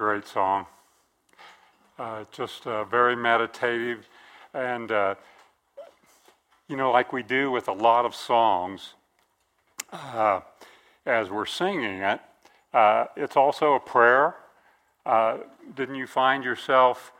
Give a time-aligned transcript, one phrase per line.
[0.00, 0.64] great song.
[1.98, 4.08] Uh, just uh, very meditative.
[4.54, 5.14] And, uh,
[6.68, 8.94] you know, like we do with a lot of songs,
[9.92, 10.40] uh,
[11.04, 12.18] as we're singing it,
[12.72, 14.36] uh, it's also a prayer.
[15.04, 15.40] Uh,
[15.76, 17.12] didn't you find yourself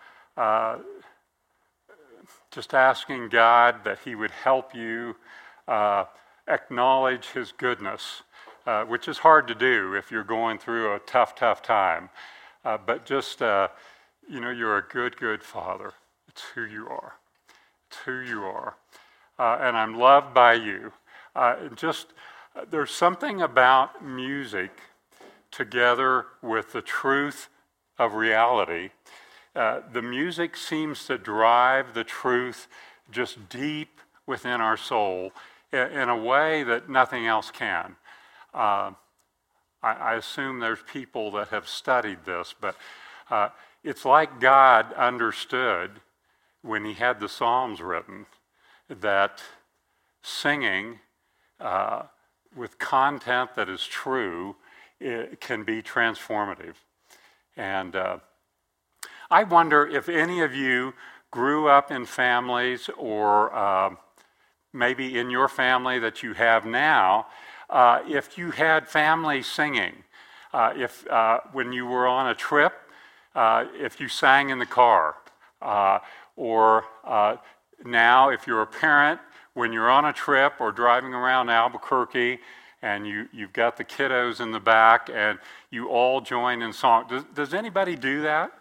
[2.51, 5.17] just asking God that He would help you
[6.49, 8.23] acknowledge His goodness?
[8.87, 12.09] which is hard to do if you're going through a tough, tough time.
[12.65, 13.69] Uh, but just, uh,
[14.29, 15.93] you know, you're a good, good father.
[16.29, 17.15] It's who you are.
[17.89, 18.77] It's who you are.
[19.39, 20.93] Uh, and I'm loved by you.
[21.35, 22.09] Uh, just,
[22.55, 24.71] uh, there's something about music
[25.51, 27.49] together with the truth
[27.99, 28.91] of reality.
[29.55, 32.69] the music seems to drive the truth
[33.11, 35.33] just deep within our soul
[35.73, 37.97] in, in a way that nothing else can.
[39.83, 42.77] I, I, assume there's people that have studied this, but
[43.31, 43.49] uh,
[43.83, 46.01] it's like God understood
[46.63, 48.27] when He had the Psalms written
[48.89, 49.43] that
[50.23, 51.01] singing
[51.61, 52.03] uh,
[52.55, 54.57] with content that is true
[55.41, 56.75] can be transformative.
[57.57, 58.19] And uh,
[59.31, 60.95] I wonder if any of you
[61.31, 63.95] grew up in families or uh,
[64.73, 67.27] maybe in your family that you have now
[67.71, 69.95] uh, if you had family singing,
[70.53, 72.73] uh, if uh, when you were on a trip,
[73.35, 75.15] uh, if you sang in the car,
[75.63, 76.01] uh,
[76.37, 76.85] or
[77.85, 79.21] now if you're a parent,
[79.55, 82.39] when you're on a trip or driving around Albuquerque
[82.83, 85.39] and you, you've got the kiddos in the back and
[85.71, 87.05] you all join in song.
[87.09, 88.53] Does, does anybody do that?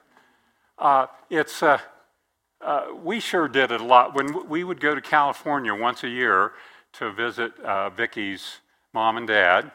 [0.77, 1.79] Uh, it's, uh,
[2.61, 4.13] uh, we sure did it a lot.
[4.13, 6.51] When we would go to California once a year
[6.93, 7.53] to visit
[7.95, 8.59] Vicky's
[8.93, 9.71] mom and dad,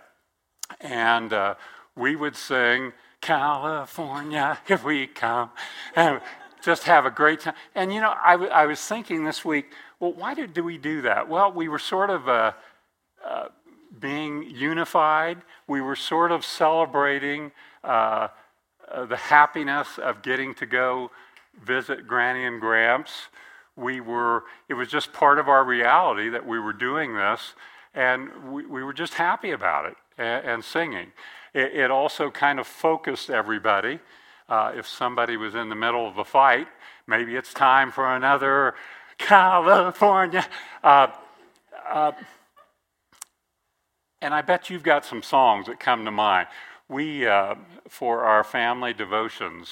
[0.80, 1.54] and uh,
[1.96, 5.50] we would sing California, here we come,
[5.94, 6.20] and
[6.62, 7.54] just have a great time.
[7.74, 9.66] And you know, I, w- I was thinking this week,
[10.00, 11.28] well, why did, do we do that?
[11.28, 12.52] Well, we were sort of uh,
[13.24, 13.48] uh,
[13.98, 15.42] being unified.
[15.66, 18.28] We were sort of celebrating uh,
[18.90, 21.10] uh, the happiness of getting to go
[21.64, 23.28] visit Granny and Gramps.
[23.76, 27.54] We were, it was just part of our reality that we were doing this.
[27.94, 31.12] And we, we were just happy about it and, and singing.
[31.52, 34.00] It, it, also kind of focused everybody.
[34.48, 36.66] Uh, if somebody was in the middle of a fight,
[37.06, 38.74] maybe it's time for another
[39.18, 40.46] California.
[40.82, 41.08] Uh,
[41.88, 42.12] uh,
[44.20, 46.48] and I bet you've got some songs that come to mind.
[46.88, 47.54] We, uh,
[47.88, 49.70] for our family devotions,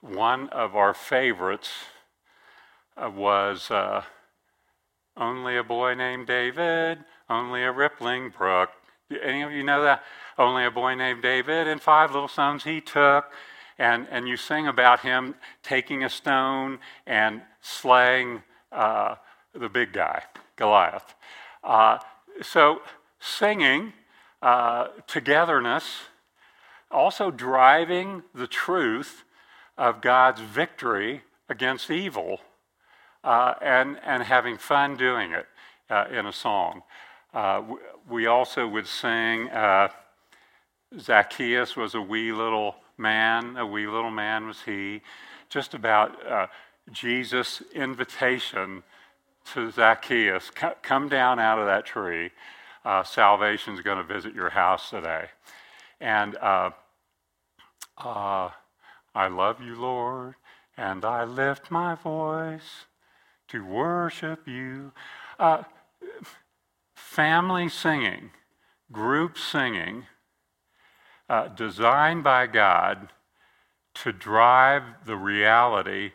[0.00, 1.70] one of our favorites
[2.96, 4.02] uh, was uh,
[5.16, 6.98] Only a Boy Named David
[7.30, 8.70] only a rippling brook.
[9.22, 10.02] Any of you know that?
[10.36, 13.30] Only a boy named David and five little sons he took.
[13.78, 18.42] And, and you sing about him taking a stone and slaying
[18.72, 19.14] uh,
[19.54, 20.24] the big guy,
[20.56, 21.14] Goliath.
[21.64, 21.98] Uh,
[22.42, 22.82] so,
[23.20, 23.92] singing,
[24.42, 25.84] uh, togetherness,
[26.90, 29.24] also driving the truth
[29.78, 32.40] of God's victory against evil,
[33.24, 35.46] uh, and, and having fun doing it
[35.88, 36.82] uh, in a song.
[37.32, 37.62] Uh,
[38.08, 39.88] we also would sing, uh,
[40.98, 45.00] Zacchaeus was a wee little man, a wee little man was he,
[45.48, 46.46] just about uh,
[46.92, 48.82] Jesus' invitation
[49.52, 50.50] to Zacchaeus
[50.82, 52.30] come down out of that tree.
[52.84, 55.26] Uh, Salvation is going to visit your house today.
[56.00, 56.70] And uh,
[57.98, 58.50] uh,
[59.14, 60.34] I love you, Lord,
[60.76, 62.86] and I lift my voice
[63.48, 64.92] to worship you.
[65.38, 65.64] Uh,
[67.10, 68.30] family singing,
[68.92, 70.04] group singing,
[71.28, 73.08] uh, designed by God
[73.92, 76.12] to drive the reality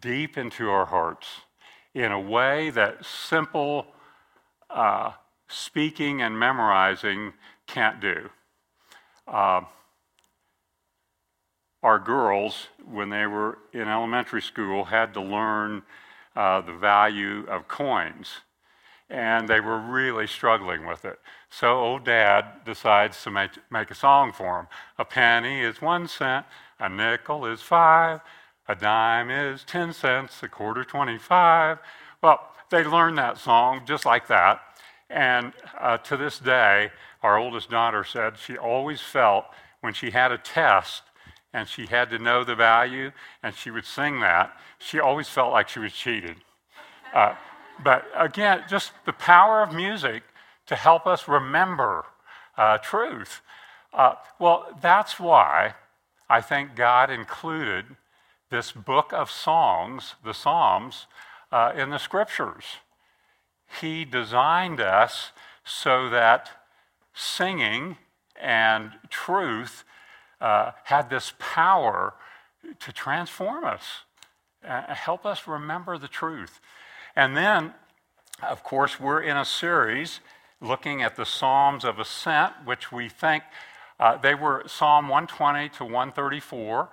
[0.00, 1.26] deep into our hearts
[1.94, 3.88] in a way that simple
[4.70, 5.10] uh,
[5.48, 7.32] speaking and memorizing
[7.66, 8.30] can't do.
[9.26, 9.62] Uh,
[11.82, 15.82] our girls, when they were in elementary school, had to learn
[16.36, 18.42] uh, the value of coins
[19.08, 21.18] and they were really struggling with it.
[21.50, 24.66] So old dad decides to make, make a song for them.
[24.98, 26.46] A penny is one cent,
[26.80, 28.20] a nickel is five,
[28.68, 31.78] a dime is 10 cents, a quarter 25.
[32.22, 34.60] Well, they learned that song just like that.
[35.08, 36.90] And uh, to this day,
[37.22, 39.46] our oldest daughter said she always felt
[39.80, 41.02] when she had a test
[41.52, 43.12] and she had to know the value
[43.42, 46.36] and she would sing that, she always felt like she was cheated.
[47.14, 47.34] Uh,
[47.82, 50.22] but again, just the power of music
[50.66, 52.04] to help us remember
[52.56, 53.40] uh, truth.
[53.92, 55.74] Uh, well, that's why
[56.28, 57.96] I think God included
[58.50, 61.06] this book of songs, the Psalms,
[61.52, 62.64] uh, in the scriptures.
[63.80, 65.30] He designed us
[65.64, 66.50] so that
[67.14, 67.96] singing
[68.40, 69.84] and truth
[70.40, 72.14] uh, had this power
[72.80, 74.02] to transform us,
[74.66, 76.60] uh, help us remember the truth.
[77.16, 77.72] And then,
[78.42, 80.20] of course, we're in a series
[80.60, 83.42] looking at the Psalms of Ascent, which we think
[83.98, 86.90] uh, they were Psalm 120 to 134,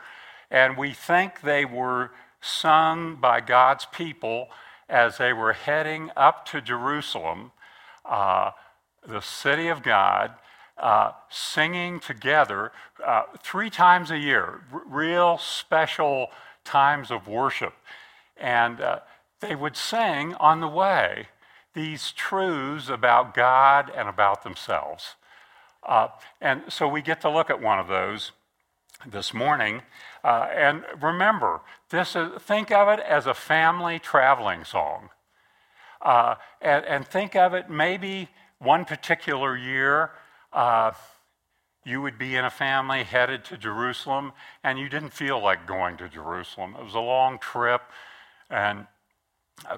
[0.49, 4.47] and we think they were sung by God's people
[4.87, 7.51] as they were heading up to Jerusalem,
[8.05, 8.51] uh,
[9.05, 10.31] the city of God,
[10.77, 12.71] uh, singing together
[13.05, 16.27] uh, three times a year, r- real special
[16.63, 17.73] times of worship.
[18.37, 18.99] And uh,
[19.43, 21.27] they would sing on the way
[21.73, 25.15] these truths about God and about themselves.
[25.85, 26.07] Uh,
[26.39, 28.31] and so we get to look at one of those
[29.05, 29.81] this morning.
[30.23, 35.09] Uh, and remember, this is, think of it as a family traveling song.
[36.01, 38.29] Uh, and, and, think of it maybe
[38.59, 40.11] one particular year,
[40.51, 40.91] uh,
[41.85, 45.95] you would be in a family headed to Jerusalem, and you didn't feel like going
[45.97, 46.75] to Jerusalem.
[46.77, 47.81] It was a long trip,
[48.49, 48.85] and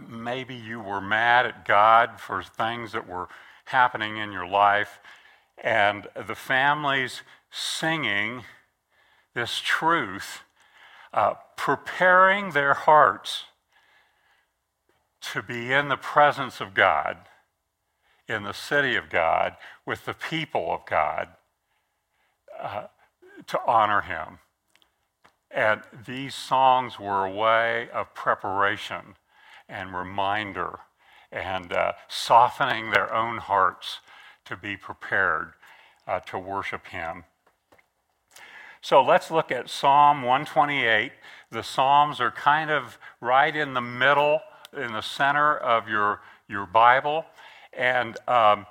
[0.08, 3.28] maybe you were mad at God for things that were
[3.66, 5.00] happening in your life,
[5.58, 7.22] and the families
[7.52, 8.44] singing
[9.34, 10.42] this truth,
[11.14, 13.46] uh, preparing their hearts
[15.22, 17.18] to be in the presence of God,
[18.28, 19.56] in the city of God,
[19.86, 21.30] with the people of God,
[22.60, 22.88] uh,
[23.48, 24.40] to honor Him.
[25.50, 29.16] And these songs were a way of preparation
[29.67, 30.79] and reminder
[31.31, 34.00] and uh, softening their own hearts
[34.45, 35.53] to be prepared
[36.07, 37.23] uh, to worship Him.
[38.81, 41.12] So let's look at Psalm 128.
[41.50, 44.41] The Psalms are kind of right in the middle,
[44.77, 47.25] in the center of your, your Bible.
[47.73, 48.67] And um,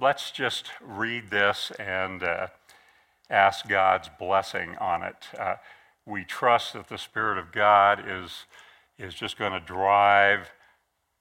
[0.00, 2.48] let's just read this and uh,
[3.30, 5.28] ask God's blessing on it.
[5.38, 5.54] Uh,
[6.04, 8.46] we trust that the Spirit of God is,
[8.98, 10.50] is just going to drive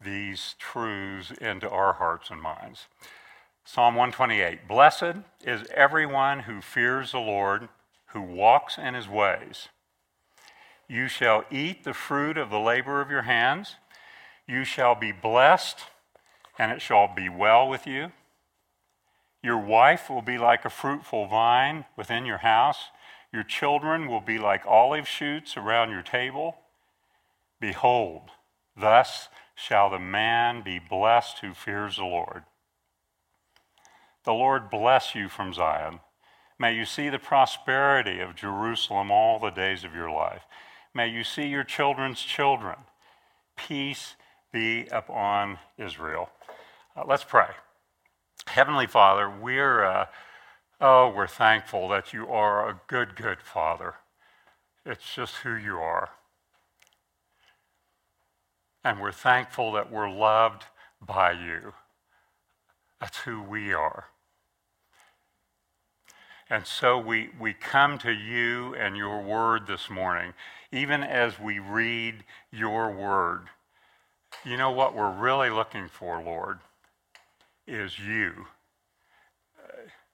[0.03, 2.87] these truths into our hearts and minds.
[3.63, 7.69] Psalm 128 Blessed is everyone who fears the Lord,
[8.07, 9.69] who walks in his ways.
[10.87, 13.75] You shall eat the fruit of the labor of your hands.
[14.47, 15.79] You shall be blessed,
[16.59, 18.11] and it shall be well with you.
[19.41, 22.89] Your wife will be like a fruitful vine within your house.
[23.33, 26.57] Your children will be like olive shoots around your table.
[27.59, 28.29] Behold,
[28.75, 32.43] thus shall the man be blessed who fears the Lord.
[34.25, 35.99] The Lord bless you from Zion.
[36.57, 40.43] May you see the prosperity of Jerusalem all the days of your life.
[40.93, 42.75] May you see your children's children.
[43.57, 44.15] Peace
[44.51, 46.29] be upon Israel.
[46.95, 47.49] Uh, let's pray.
[48.47, 50.05] Heavenly Father, we're, uh,
[50.79, 53.95] oh, we're thankful that you are a good, good Father.
[54.85, 56.11] It's just who you are.
[58.85, 60.65] And we're thankful that we're loved
[61.01, 61.73] by you.
[63.01, 64.05] That's who we are.
[66.51, 70.33] And so we, we come to you and your word this morning,
[70.71, 73.47] even as we read your word.
[74.45, 76.59] You know what we're really looking for, Lord,
[77.65, 78.45] is you,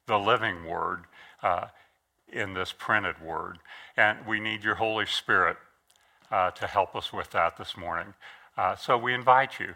[0.08, 1.04] the living word
[1.44, 1.66] uh,
[2.32, 3.60] in this printed word.
[3.98, 5.58] And we need your Holy Spirit
[6.32, 8.14] uh, to help us with that this morning.
[8.62, 9.74] Uh, so we invite you,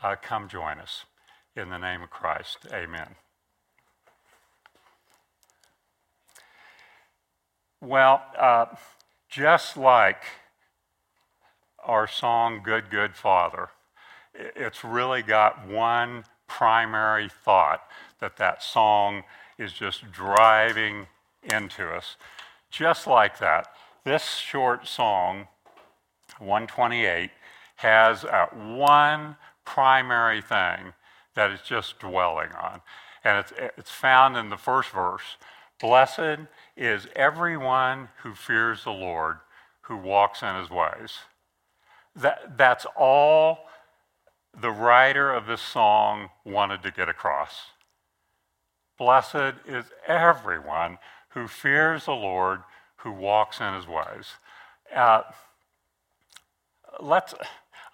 [0.00, 1.04] uh, come join us.
[1.56, 3.16] In the name of Christ, amen.
[7.80, 8.66] Well, uh,
[9.28, 10.22] just like
[11.82, 13.70] our song, Good, Good Father,
[14.32, 17.82] it's really got one primary thought
[18.20, 19.24] that that song
[19.58, 21.08] is just driving
[21.42, 22.14] into us.
[22.70, 23.66] Just like that,
[24.04, 25.48] this short song,
[26.38, 27.32] 128,
[27.76, 30.92] has uh, one primary thing
[31.34, 32.80] that it's just dwelling on.
[33.24, 35.36] And it's, it's found in the first verse
[35.80, 39.38] Blessed is everyone who fears the Lord,
[39.82, 41.18] who walks in his ways.
[42.16, 43.66] That, that's all
[44.58, 47.72] the writer of this song wanted to get across.
[48.96, 50.98] Blessed is everyone
[51.30, 52.62] who fears the Lord,
[52.98, 54.34] who walks in his ways.
[54.94, 55.22] Uh,
[57.00, 57.34] let's,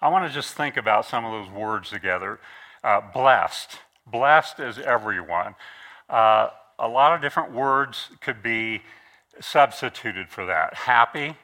[0.01, 2.39] I want to just think about some of those words together.
[2.83, 3.77] Uh, blessed.
[4.07, 5.53] Blessed is everyone.
[6.09, 8.81] Uh, a lot of different words could be
[9.39, 10.73] substituted for that.
[10.73, 11.35] Happy,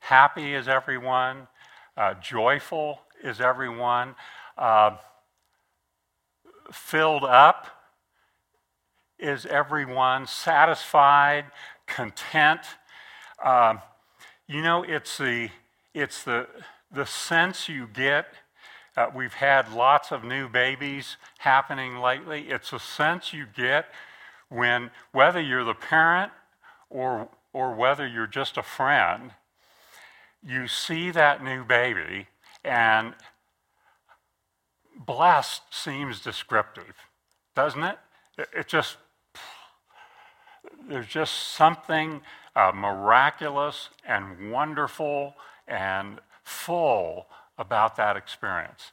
[0.00, 1.48] happy is everyone.
[1.96, 4.14] Uh, joyful is everyone.
[4.58, 4.96] Uh,
[6.70, 7.66] filled up
[9.18, 10.26] is everyone.
[10.26, 11.46] Satisfied,
[11.86, 12.60] content.
[13.42, 13.76] Uh,
[14.46, 15.48] you know, it's the
[15.94, 16.46] it's the
[16.92, 18.26] the sense you get.
[18.96, 22.48] Uh, we've had lots of new babies happening lately.
[22.48, 23.86] It's a sense you get
[24.48, 26.32] when whether you're the parent
[26.90, 29.32] or or whether you're just a friend,
[30.42, 32.26] you see that new baby
[32.64, 33.14] and
[34.96, 36.94] blessed seems descriptive,
[37.54, 37.98] doesn't it?
[38.38, 38.96] It just,
[40.88, 42.22] there's just something
[42.56, 45.34] uh, miraculous and wonderful
[45.68, 47.26] and full
[47.58, 48.92] about that experience.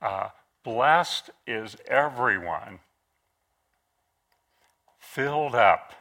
[0.00, 0.28] Uh,
[0.64, 2.80] blessed is everyone
[4.98, 5.94] filled up,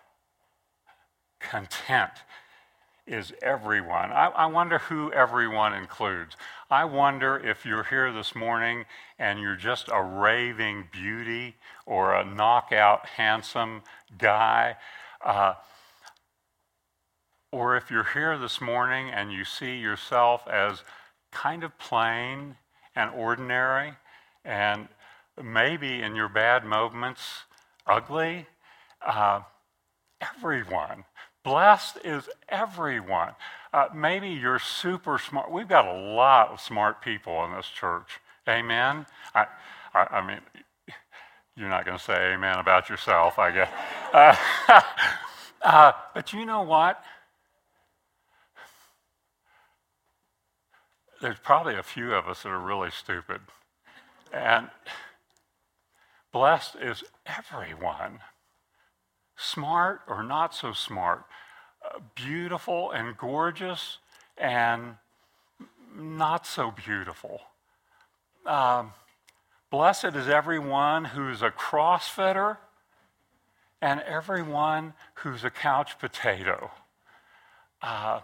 [1.40, 2.12] content
[3.06, 4.12] is everyone.
[4.12, 6.38] I, I, wonder who everyone includes.
[6.70, 8.86] I wonder if you're here this morning
[9.20, 11.56] and you're just a raving beauty
[11.86, 13.82] or a knockout handsome
[14.18, 14.78] guy.
[15.24, 15.56] Uh,
[17.54, 20.84] or if you're here this morning and you see yourself as
[21.32, 22.56] kind of plain
[22.96, 23.94] and ordinary
[24.44, 24.88] and
[25.42, 27.22] maybe in your bad moments
[27.88, 28.48] ugly,
[29.06, 29.40] uh,
[30.22, 31.06] everyone
[31.44, 33.32] Blessed is everyone.
[33.74, 35.52] Uh, maybe you're super smart.
[35.52, 38.22] We've got a lot of smart people in this church.
[38.48, 39.06] Amen?
[39.36, 39.48] I,
[39.94, 40.40] I, I mean,
[41.58, 43.70] you're not going to say amen about yourself, I guess.
[44.14, 44.36] Uh,
[45.64, 47.04] uh, but you know what?
[51.24, 53.40] There's probably a few of us that are really stupid.
[54.34, 54.68] And
[56.34, 58.20] blessed is everyone
[59.38, 61.24] smart or not so smart,
[61.82, 64.00] uh, beautiful and gorgeous
[64.38, 64.96] and
[65.96, 67.40] not so beautiful.
[68.46, 68.92] Um,
[69.70, 72.58] blessed is everyone who's a crossfitter
[73.82, 76.70] and everyone who's a couch potato.
[77.82, 78.20] Uh,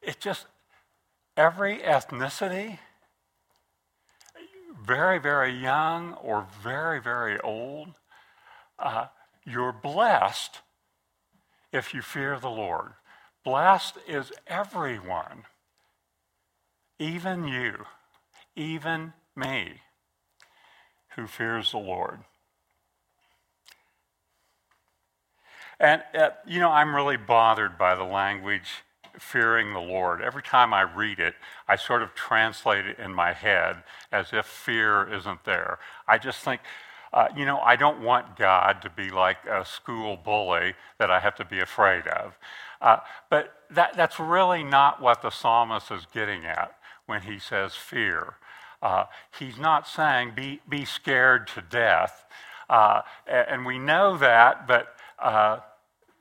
[0.00, 0.46] it just,
[1.38, 2.80] every ethnicity,
[4.84, 7.90] very, very young or very, very old,
[8.78, 9.06] uh,
[9.46, 10.60] you're blessed
[11.72, 12.92] if you fear the Lord.
[13.44, 15.44] Blessed is everyone,
[16.98, 17.86] even you,
[18.56, 19.82] even me,
[21.14, 22.18] who fears the Lord.
[25.78, 28.82] And, uh, you know, I'm really bothered by the language
[29.18, 30.20] fearing the Lord.
[30.20, 31.34] Every time I read it,
[31.66, 33.82] I sort of translate it in my head
[34.12, 35.78] as if fear isn't there.
[36.06, 36.60] I just think,
[37.12, 41.20] uh, you know, I don't want God to be like a school bully that I
[41.20, 42.38] have to be afraid of.
[42.80, 42.98] Uh,
[43.30, 46.74] but that, that's really not what the psalmist is getting at
[47.06, 48.34] when he says fear.
[48.82, 49.04] Uh,
[49.38, 52.24] he's not saying be, be scared to death.
[52.70, 55.58] Uh, and we know that, but uh,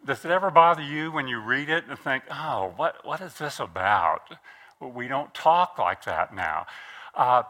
[0.08, 3.34] does it ever bother you when you read it and think, oh, what, what is
[3.34, 4.22] this about?
[4.80, 6.66] We don't talk like that now.
[7.14, 7.44] Uh,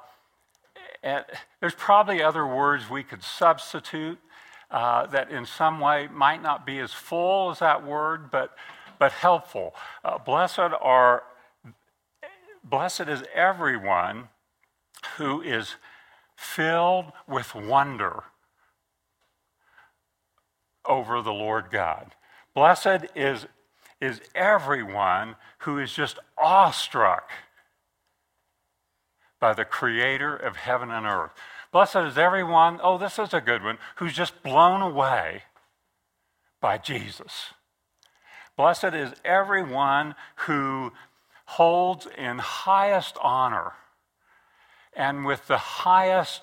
[1.03, 1.23] and
[1.61, 4.17] there's probably other words we could substitute
[4.71, 8.55] uh, that in some way might not be as full as that word, but,
[8.97, 9.75] but helpful.
[10.03, 11.23] Uh, blessed are
[12.63, 14.29] blessed is everyone
[15.17, 15.75] who is
[16.35, 18.23] filled with wonder
[20.85, 22.13] over the Lord God.
[22.57, 23.45] Blessed is,
[24.01, 27.29] is everyone who is just awestruck
[29.39, 31.33] by the creator of heaven and earth.
[31.71, 35.43] Blessed is everyone, oh, this is a good one, who's just blown away
[36.59, 37.53] by Jesus.
[38.55, 40.15] Blessed is everyone
[40.47, 40.93] who
[41.45, 43.73] holds in highest honor
[44.95, 46.41] and with the highest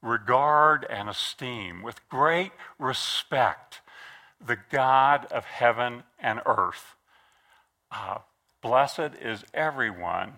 [0.00, 3.81] regard and esteem, with great respect,
[4.44, 6.96] the God of heaven and earth.
[7.90, 8.18] Uh,
[8.62, 10.34] blessed is everyone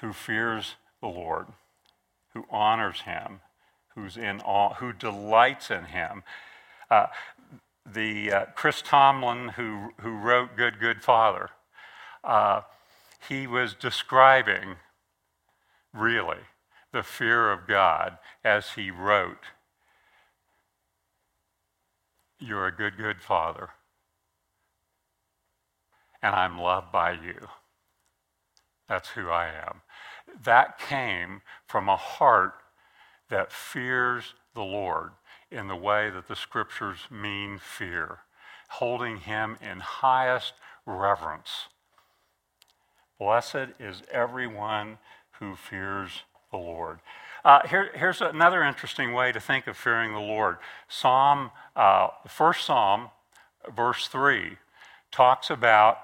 [0.00, 1.46] who fears the Lord,
[2.32, 3.40] who honors him,
[3.94, 6.22] who's in awe, who delights in him.
[6.90, 7.06] Uh,
[7.86, 11.50] the uh, Chris Tomlin, who, who wrote Good, Good Father,
[12.22, 12.62] uh,
[13.28, 14.76] he was describing
[15.92, 16.38] really
[16.92, 19.46] the fear of God as he wrote,
[22.46, 23.70] You're a good, good father,
[26.22, 27.48] and I'm loved by you.
[28.88, 29.82] That's who I am.
[30.44, 32.54] That came from a heart
[33.30, 35.12] that fears the Lord
[35.50, 38.20] in the way that the scriptures mean fear.
[38.70, 40.54] holding him in highest
[40.86, 41.68] reverence.
[43.18, 44.98] Blessed is everyone
[45.38, 47.00] who fears the Lord.
[47.44, 50.56] Uh, here, here's another interesting way to think of fearing the Lord.
[50.88, 53.08] Psalm, uh, the first Psalm,
[53.74, 54.56] verse 3,
[55.10, 55.98] talks about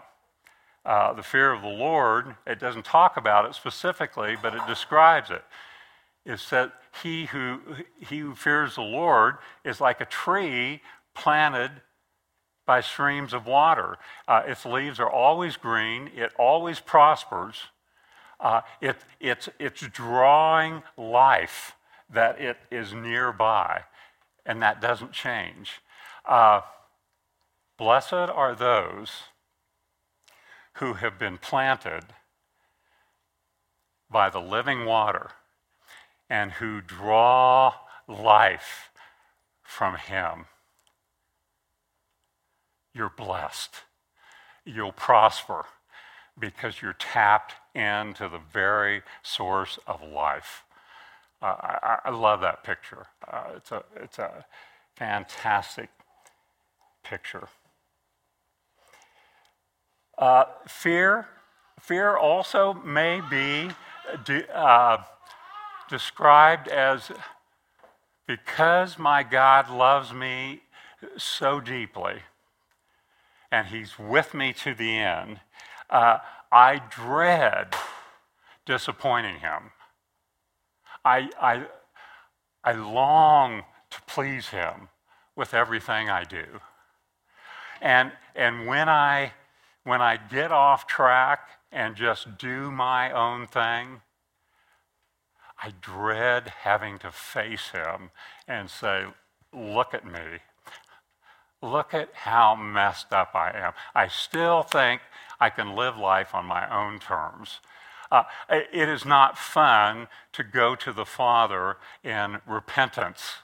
[0.84, 2.34] uh, the fear of the Lord.
[2.46, 5.44] It doesn't talk about it specifically, but it describes it.
[6.26, 7.60] It said, he who,
[7.98, 10.82] he who fears the Lord is like a tree
[11.14, 11.70] planted
[12.66, 13.96] by streams of water.
[14.26, 17.56] Uh, its leaves are always green, it always prospers.
[18.40, 21.72] Uh, it, it's, it's drawing life
[22.12, 23.82] that it is nearby,
[24.46, 25.80] and that doesn't change.
[26.26, 26.62] Uh,
[27.78, 29.10] blessed are those
[30.74, 32.04] who have been planted
[34.10, 35.32] by the living water
[36.28, 37.74] and who draw
[38.08, 38.90] life
[39.62, 40.46] from Him.
[42.94, 43.74] You're blessed.
[44.64, 45.66] You'll prosper
[46.38, 50.64] because you're tapped into the very source of life.
[51.42, 53.06] Uh, I, I, love that picture.
[53.26, 54.44] Uh, it's, a, it's a
[54.96, 55.88] fantastic
[57.02, 57.48] picture.
[60.18, 61.28] Uh, fear,
[61.80, 63.70] fear also may be
[64.24, 65.02] de- uh,
[65.88, 67.10] described as
[68.26, 70.60] because my God loves me
[71.16, 72.20] so deeply
[73.50, 75.40] and he's with me to the end,
[75.90, 76.18] uh,
[76.52, 77.74] I dread
[78.66, 79.72] disappointing him.
[81.04, 81.64] I, I,
[82.64, 84.88] I long to please him
[85.36, 86.44] with everything I do.
[87.80, 89.32] And, and when, I,
[89.84, 94.02] when I get off track and just do my own thing,
[95.62, 98.10] I dread having to face him
[98.48, 99.04] and say,
[99.52, 100.38] Look at me.
[101.60, 103.72] Look at how messed up I am.
[103.94, 105.00] I still think
[105.40, 107.60] I can live life on my own terms.
[108.12, 113.36] Uh, it is not fun to go to the Father in repentance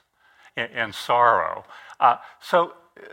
[0.55, 1.65] and sorrow.
[1.99, 3.03] Uh, so uh,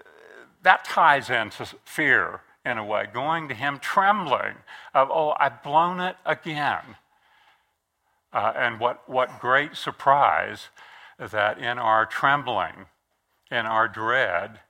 [0.63, 4.57] that ties into fear in a way, going to Him trembling
[4.95, 6.97] of, oh, I've blown it again.
[8.33, 10.71] Uh, and what, what great surprise
[11.19, 12.87] that in our trembling,
[13.51, 14.61] in our dread,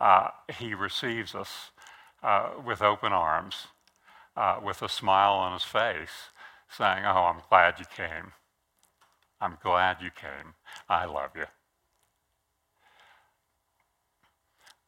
[0.00, 1.70] uh, he receives us
[2.22, 3.68] uh, with open arms,
[4.36, 6.30] uh, with a smile on his face,
[6.68, 8.32] saying, Oh, I'm glad you came.
[9.40, 10.54] I'm glad you came.
[10.88, 11.44] I love you.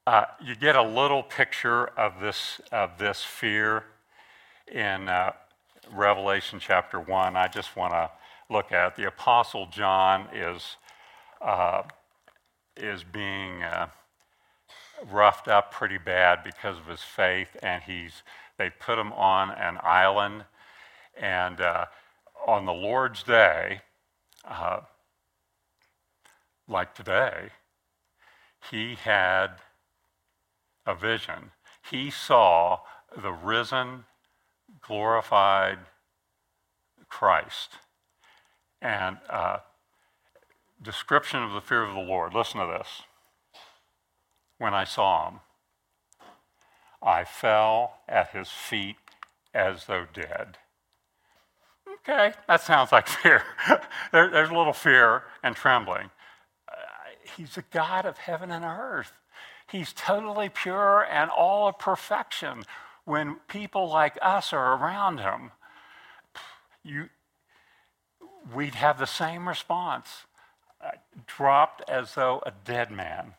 [0.07, 3.85] Uh, you get a little picture of this, of this fear
[4.73, 5.33] in uh,
[5.93, 7.37] Revelation chapter 1.
[7.37, 8.11] I just want to
[8.49, 8.97] look at.
[8.97, 10.77] The Apostle John is,
[11.43, 11.83] uh,
[12.77, 13.63] is being
[15.07, 18.23] roughed up pretty bad because of his faith, and he's
[18.59, 20.45] they put him on an island,
[21.17, 21.87] and uh,
[22.47, 23.83] on the Lord's day,
[24.45, 24.81] uh,
[26.67, 27.51] like today,
[28.71, 29.49] he had
[30.85, 31.53] a vision.
[31.89, 32.81] He saw
[33.17, 34.05] the risen,
[34.81, 35.79] glorified
[37.09, 37.77] Christ,
[38.83, 39.59] and uh,
[40.83, 42.35] description of the fear of the Lord.
[42.35, 43.03] Listen to this
[44.59, 45.41] when I saw him.
[47.03, 48.97] I fell at his feet
[49.55, 50.59] as though dead.
[52.09, 53.43] Okay, that sounds like fear.
[54.13, 56.11] there, there's a little fear and trembling.
[56.69, 56.75] Uh,
[57.37, 59.13] he's a God of heaven and earth.
[59.71, 62.65] He's totally pure and all of perfection.
[63.05, 65.53] When people like us are around him,
[66.83, 67.09] you,
[68.55, 70.27] we'd have the same response
[70.83, 70.91] uh,
[71.27, 73.35] dropped as though a dead man.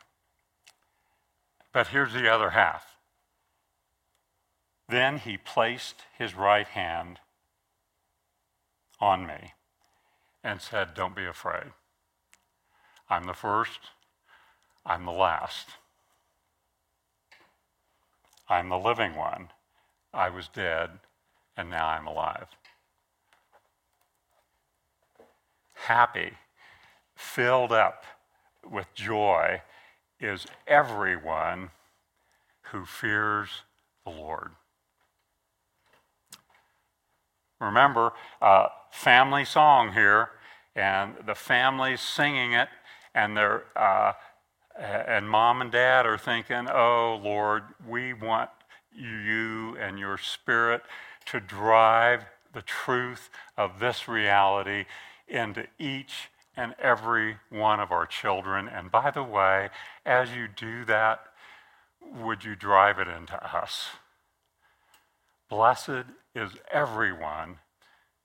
[1.72, 2.96] But here's the other half.
[4.88, 7.20] Then he placed his right hand
[9.00, 9.52] on me
[10.42, 11.72] and said, Don't be afraid.
[13.08, 13.80] I'm the first,
[14.84, 15.68] I'm the last.
[18.48, 19.50] I'm the living one.
[20.12, 20.90] I was dead,
[21.56, 22.48] and now I'm alive.
[25.74, 26.32] Happy,
[27.14, 28.04] filled up
[28.68, 29.62] with joy
[30.20, 31.70] is everyone
[32.72, 33.48] who fears
[34.04, 34.52] the Lord.
[37.60, 40.30] Remember, uh, family song here,
[40.74, 42.68] and the family's singing it,
[43.14, 44.12] and they're uh,
[44.78, 48.50] and mom and dad are thinking, "Oh Lord, we want
[48.92, 50.82] you and your Spirit
[51.26, 54.86] to drive the truth of this reality
[55.28, 56.30] into each
[56.60, 58.68] and every one of our children.
[58.68, 59.70] And by the way,
[60.04, 61.22] as you do that,
[62.14, 63.88] would you drive it into us?
[65.48, 67.56] Blessed is everyone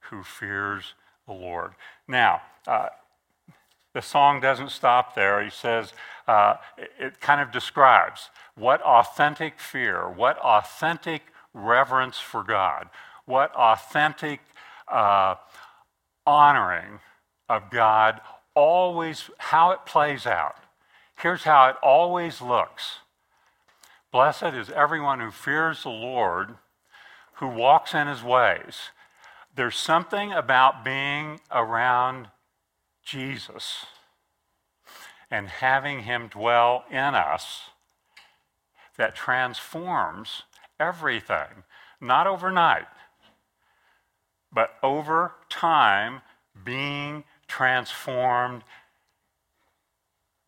[0.10, 0.96] who fears
[1.26, 1.76] the Lord.
[2.10, 2.90] Now, uh,
[3.94, 5.42] the song doesn't stop there.
[5.42, 5.94] He says,
[6.28, 6.56] uh,
[7.00, 11.22] it, kind of describes what authentic fear, what authentic
[11.54, 12.90] reverence for God,
[13.26, 14.42] what authentic
[14.92, 15.36] uh,
[16.28, 17.00] honoring
[17.50, 18.22] of God
[18.54, 20.56] always, how it plays out.
[21.18, 23.00] Here's how it always looks
[24.12, 26.56] Blessed is everyone who fears the Lord,
[27.34, 28.92] who walks in his ways.
[29.54, 32.30] There's something about being around
[33.04, 33.86] Jesus
[35.30, 37.64] and having him dwell in us
[38.98, 40.44] that transforms
[40.80, 41.64] everything,
[42.00, 42.88] not overnight,
[44.50, 46.22] but over time
[46.64, 48.64] being transformed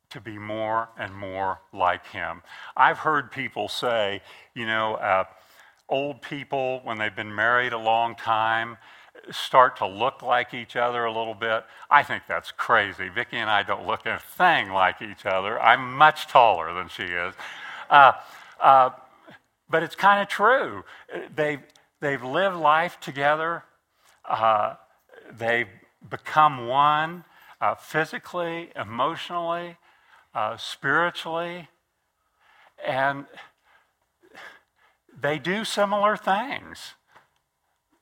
[0.09, 2.41] to be more and more like him.
[2.75, 4.21] I've heard people say,
[4.55, 5.25] you know, uh,
[5.89, 8.77] old people, when they've been married a long time,
[9.31, 11.63] start to look like each other a little bit.
[11.89, 13.09] I think that's crazy.
[13.09, 15.59] Vicki and I don't look a thing like each other.
[15.61, 17.33] I'm much taller than she is.
[17.89, 18.13] Uh,
[18.61, 18.89] uh,
[19.69, 20.83] but it's kind of true.
[21.35, 21.61] They've,
[21.99, 23.63] they've lived life together,
[24.27, 24.75] uh,
[25.37, 25.67] they've
[26.09, 27.23] become one
[27.59, 29.77] uh, physically, emotionally,
[30.33, 31.67] uh, spiritually,
[32.85, 33.25] and
[35.19, 36.93] they do similar things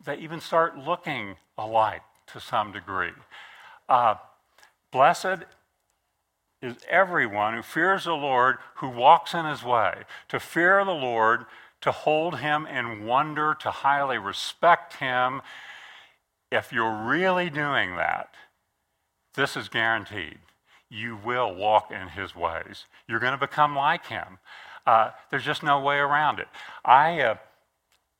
[0.05, 3.11] they even start looking alike to some degree.
[3.89, 4.15] Uh,
[4.91, 5.45] blessed
[6.61, 10.03] is everyone who fears the Lord, who walks in his way.
[10.29, 11.45] To fear the Lord,
[11.81, 15.41] to hold him in wonder, to highly respect him.
[16.55, 18.29] If you're really doing that,
[19.35, 20.37] this is guaranteed.
[20.89, 22.85] You will walk in his ways.
[23.09, 24.39] You're going to become like him.
[24.87, 26.47] Uh, there's just no way around it.
[26.85, 27.35] I, uh,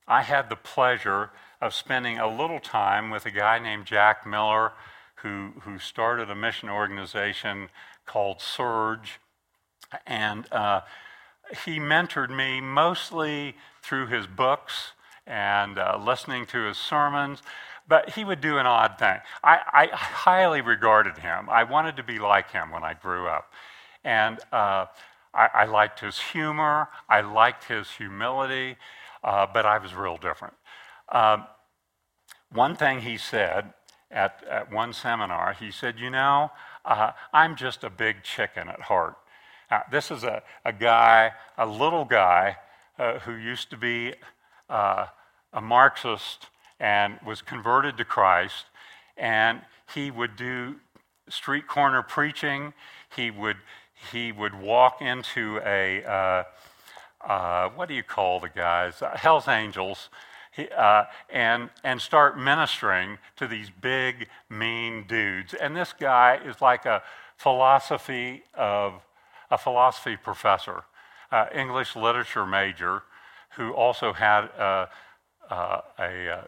[0.05, 1.29] I had the pleasure
[1.61, 4.73] of spending a little time with a guy named Jack Miller
[5.15, 7.69] who, who started a mission organization
[8.05, 9.21] called Serge.
[10.05, 10.81] And uh,
[11.63, 14.91] he mentored me mostly through his books
[15.25, 17.41] and uh, listening to his sermons,
[17.87, 19.17] but he would do an odd thing.
[19.43, 21.49] I, I, highly regarded him.
[21.49, 23.51] I wanted to be like him when I grew up.
[24.03, 24.87] And uh,
[25.33, 28.77] I, I, liked his humor, I liked his humility,
[29.23, 30.55] uh, but I was real different.
[31.09, 31.45] Um,
[32.51, 33.73] one thing he said
[34.11, 36.51] at, at one seminar, he said, You know,
[36.83, 39.15] uh, I'm just a big chicken at heart.
[39.69, 42.57] Uh, this is a, a guy, a little guy,
[42.97, 44.13] uh, who used to be
[44.69, 45.07] uh,
[45.53, 46.47] a Marxist
[46.79, 48.65] and was converted to Christ,
[49.17, 49.61] and
[49.93, 50.75] he would do
[51.29, 52.73] street corner preaching.
[53.15, 53.57] He would,
[54.11, 56.43] he would walk into a, uh,
[57.25, 59.01] uh, what do you call the guys?
[59.15, 60.09] Hell's Angels
[60.77, 65.53] uh, and, and start ministering to these big, mean dudes.
[65.53, 67.01] And this guy is like a
[67.37, 69.01] philosophy of
[69.51, 70.83] a philosophy professor,
[71.31, 73.03] uh, English literature major,
[73.57, 74.89] who also had a,
[75.49, 76.47] a, a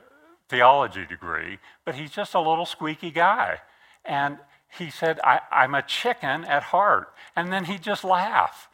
[0.50, 3.60] theology degree, but he's just a little squeaky guy.
[4.06, 4.38] And
[4.78, 7.14] he said, I, am a chicken at heart.
[7.36, 8.70] And then he'd just laugh.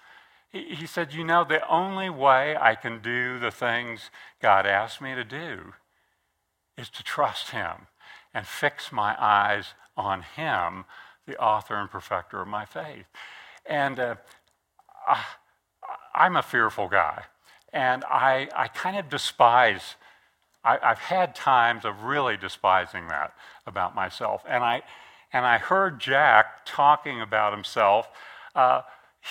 [0.53, 5.15] He said, You know, the only way I can do the things God asked me
[5.15, 5.73] to do
[6.77, 7.87] is to trust Him
[8.35, 10.85] and fix my eyes on Him,
[11.25, 13.05] the author and perfecter of my faith.
[13.65, 14.15] And uh,
[15.07, 15.23] I,
[16.13, 17.23] I'm a fearful guy,
[17.71, 19.95] and I, I kind of despise.
[20.63, 23.33] I, have had times of really despising that
[23.67, 24.43] about myself.
[24.47, 24.81] And I,
[25.31, 28.09] and I heard Jack talking about himself.
[28.55, 28.81] Uh,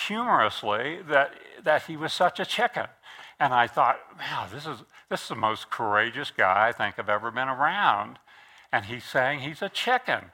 [0.07, 2.87] humorously that, that he was such a chicken.
[3.39, 7.09] And I thought, wow, this is, this is the most courageous guy I think I've
[7.09, 8.19] ever been around.
[8.73, 10.27] And he's saying he's a chicken.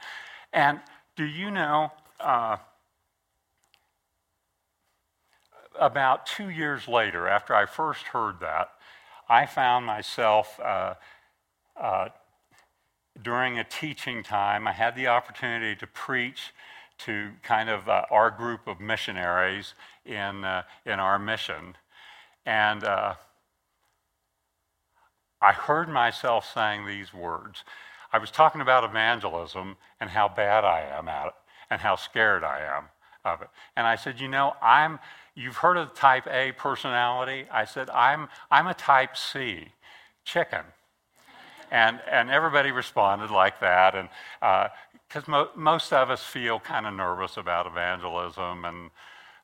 [0.53, 0.81] And
[1.17, 2.59] do you know, uh,
[5.79, 8.71] about two years later, after I first heard that,
[9.29, 10.95] I found myself uh,
[11.81, 12.09] uh,
[13.21, 16.55] during a teaching time, I had the opportunity to preach
[16.99, 21.77] to kind of uh, our group of missionaries in, uh, in our mission.
[22.47, 23.15] And uh,
[25.41, 27.65] I heard myself saying these words.
[28.13, 31.35] I was talking about evangelism and how bad I am at it
[31.71, 32.85] and how scared I am
[33.25, 33.49] of it.
[33.77, 34.99] And I said, you know, I'm,
[35.39, 37.47] you've heard of the type A personality?
[37.51, 39.69] I said, I'm, I'm a type C,
[40.25, 40.65] chicken.
[41.71, 43.95] And, and everybody responded like that.
[43.95, 44.09] And
[44.43, 44.69] uh,
[45.07, 48.91] because mo- most of us feel kind of nervous about evangelism and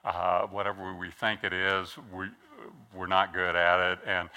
[0.05, 2.27] uh, whatever we think it is, we,
[2.95, 3.99] we're not good at it.
[4.07, 4.29] And,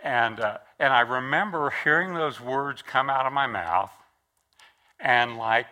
[0.00, 3.92] and, uh, and I remember hearing those words come out of my mouth
[5.00, 5.66] and, like,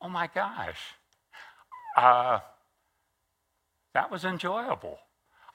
[0.00, 0.78] oh my gosh,
[1.96, 2.40] uh,
[3.98, 4.96] that was enjoyable.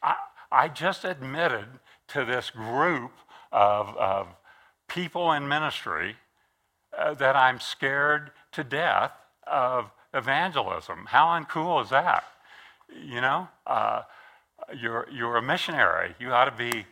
[0.02, 0.16] I,
[0.52, 1.66] I just admitted
[2.10, 3.14] to this group
[3.54, 4.28] of, of
[4.90, 6.18] people in ministry
[6.98, 9.14] uh, that I'm scared to death
[9.48, 11.06] of evangelism.
[11.08, 12.26] How uncool is that?
[12.94, 14.02] You know, uh,
[14.78, 16.14] you're, you're a missionary.
[16.20, 16.86] You ought to be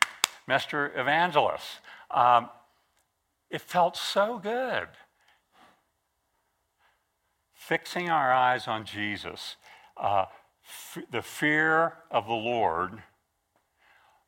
[0.47, 0.97] Mr.
[0.97, 1.81] Evangelist.
[2.11, 2.47] Um,
[3.49, 4.87] it felt so good.
[7.53, 9.57] Fixing our eyes on Jesus,
[9.97, 10.27] uh,
[11.11, 13.03] the fear of the Lord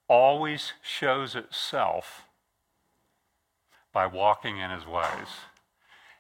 [0.08, 2.24] always shows itself
[3.92, 5.28] by walking in his ways.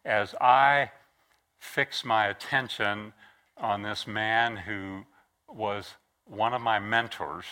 [0.05, 0.91] As I
[1.59, 3.13] fix my attention
[3.57, 5.03] on this man who
[5.47, 7.45] was one of my mentors,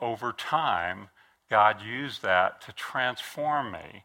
[0.00, 1.08] over time,
[1.50, 4.04] God used that to transform me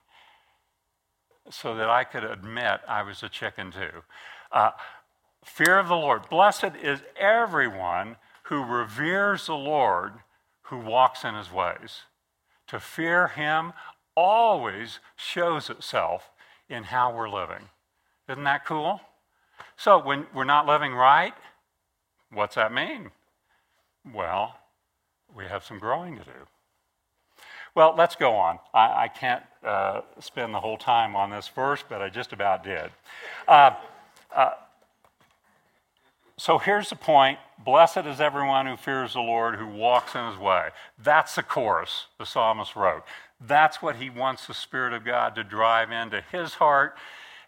[1.49, 4.03] so that I could admit I was a chicken too.
[4.51, 4.71] Uh,
[5.47, 6.29] fear of the Lord.
[6.29, 10.13] Blessed is everyone who reveres the Lord,
[10.63, 12.03] who walks in his ways.
[12.67, 13.73] To fear him
[14.15, 16.29] always shows itself
[16.69, 17.69] in how we're living.
[18.29, 19.01] Isn't that cool?
[19.77, 21.33] So, when we're not living right,
[22.31, 23.11] what's that mean?
[24.13, 24.55] Well,
[25.35, 26.47] we have some growing to do.
[27.73, 28.59] Well, let's go on.
[28.73, 32.63] I, I can't uh, spend the whole time on this verse, but I just about
[32.63, 32.89] did.
[33.47, 33.71] Uh,
[34.35, 34.51] uh,
[36.37, 40.37] so here's the point Blessed is everyone who fears the Lord, who walks in his
[40.37, 40.69] way.
[41.01, 43.03] That's the chorus the psalmist wrote.
[43.41, 46.95] That's what he wants the Spirit of God to drive into his heart.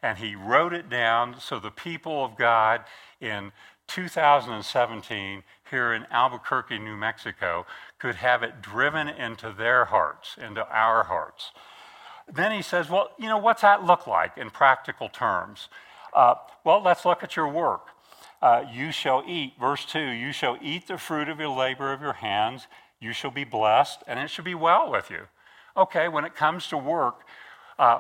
[0.02, 2.82] And he wrote it down so the people of God
[3.22, 3.52] in
[3.88, 7.66] 2017 here in Albuquerque, New Mexico,
[8.00, 11.52] could have it driven into their hearts, into our hearts.
[12.32, 15.70] Then he says, Well, you know, what's that look like in practical terms?
[16.14, 17.88] Uh, well, let's look at your work.
[18.42, 22.02] Uh, you shall eat, verse 2, you shall eat the fruit of your labor of
[22.02, 22.68] your hands,
[23.00, 25.28] you shall be blessed, and it shall be well with you.
[25.76, 27.26] Okay, when it comes to work,
[27.78, 28.00] uh,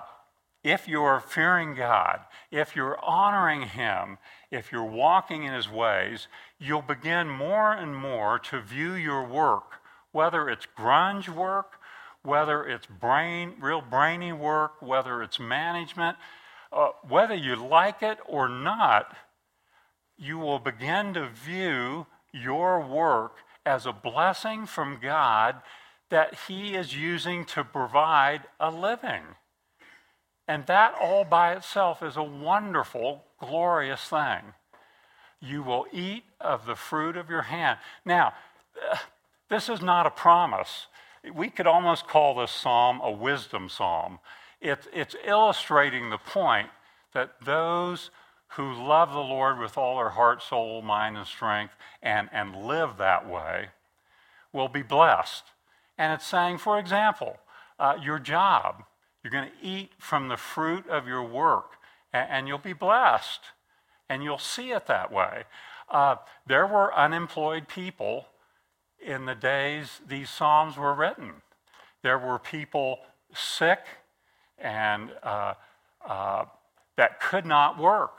[0.63, 2.21] if you're fearing God,
[2.51, 4.17] if you're honoring Him,
[4.51, 9.81] if you're walking in His ways, you'll begin more and more to view your work,
[10.11, 11.79] whether it's grunge work,
[12.23, 16.17] whether it's brain, real brainy work, whether it's management,
[16.73, 19.15] uh, whether you like it or not,
[20.19, 25.55] you will begin to view your work as a blessing from God
[26.09, 29.23] that He is using to provide a living.
[30.47, 34.53] And that all by itself is a wonderful, glorious thing.
[35.39, 37.79] You will eat of the fruit of your hand.
[38.03, 38.33] Now,
[39.49, 40.87] this is not a promise.
[41.33, 44.19] We could almost call this psalm a wisdom psalm.
[44.59, 46.69] It, it's illustrating the point
[47.13, 48.09] that those
[48.53, 52.97] who love the Lord with all their heart, soul, mind, and strength and, and live
[52.97, 53.69] that way
[54.51, 55.43] will be blessed.
[55.97, 57.37] And it's saying, for example,
[57.77, 58.83] uh, your job.
[59.23, 61.73] You're going to eat from the fruit of your work,
[62.13, 63.41] and, and you'll be blessed.
[64.09, 65.43] And you'll see it that way.
[65.89, 66.15] Uh,
[66.47, 68.25] there were unemployed people
[68.99, 71.33] in the days these Psalms were written.
[72.01, 72.99] There were people
[73.33, 73.79] sick
[74.57, 75.53] and uh,
[76.07, 76.45] uh,
[76.97, 78.17] that could not work,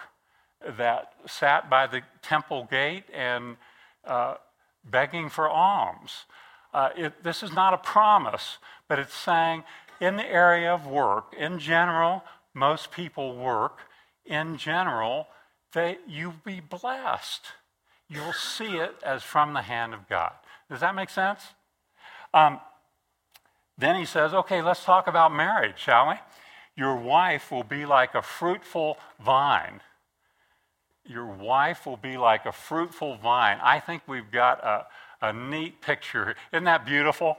[0.76, 3.56] that sat by the temple gate and
[4.04, 4.34] uh,
[4.84, 6.24] begging for alms.
[6.72, 9.64] Uh, it, this is not a promise, but it's saying
[10.00, 13.78] in the area of work, in general, most people work.
[14.24, 15.26] In general,
[15.72, 17.46] they, you'll be blessed.
[18.08, 20.32] You'll see it as from the hand of God.
[20.70, 21.40] Does that make sense?
[22.32, 22.60] Um,
[23.76, 26.14] then he says, okay, let's talk about marriage, shall we?
[26.76, 29.80] Your wife will be like a fruitful vine.
[31.10, 33.58] Your wife will be like a fruitful vine.
[33.64, 34.86] I think we've got a,
[35.20, 36.36] a neat picture.
[36.52, 37.36] Isn't that beautiful?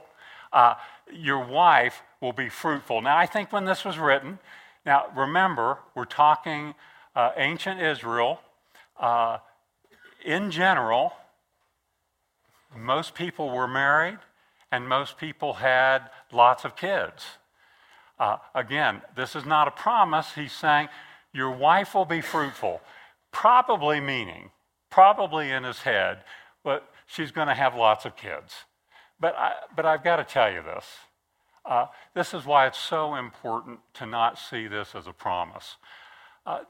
[0.52, 0.74] Uh,
[1.10, 3.00] your wife will be fruitful.
[3.00, 4.38] Now, I think when this was written,
[4.84, 6.74] now remember, we're talking
[7.16, 8.40] uh, ancient Israel.
[9.00, 9.38] Uh,
[10.22, 11.14] in general,
[12.76, 14.18] most people were married
[14.70, 17.24] and most people had lots of kids.
[18.18, 20.34] Uh, again, this is not a promise.
[20.34, 20.90] He's saying,
[21.32, 22.82] Your wife will be fruitful.
[23.32, 24.50] Probably meaning,
[24.90, 26.18] probably in his head,
[26.62, 28.54] but she's going to have lots of kids.
[29.18, 30.86] But, I, but I've got to tell you this.
[31.64, 35.76] Uh, this is why it's so important to not see this as a promise.
[36.44, 36.60] Uh,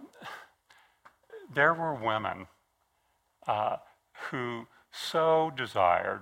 [1.53, 2.47] there were women
[3.47, 3.77] uh,
[4.31, 6.21] who so desired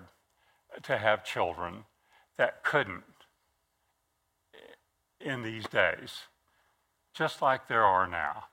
[0.83, 1.85] to have children
[2.39, 3.03] that couldn't
[5.21, 6.21] in these days,
[7.13, 8.45] just like there are now.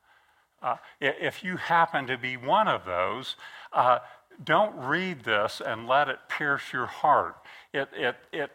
[0.62, 3.36] Uh, if you happen to be one of those,
[3.74, 4.00] uh,
[4.43, 7.36] don't read this and let it pierce your heart.
[7.74, 8.52] It, it, it,